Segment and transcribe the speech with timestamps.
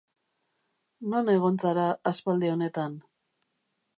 [1.13, 2.95] Non egon zara aspaldi honetan?